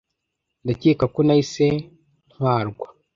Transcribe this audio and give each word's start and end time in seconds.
Ndakeka 0.63 1.05
ko 1.13 1.19
nahise 1.25 1.65
ntwarwa 2.29 2.87